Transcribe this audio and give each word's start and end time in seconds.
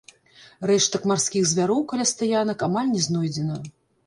Рэштак 0.71 1.03
марскіх 1.11 1.43
звяроў 1.51 1.83
каля 1.93 2.09
стаянак 2.13 2.65
амаль 2.71 2.91
не 2.97 3.03
знойдзена. 3.11 3.61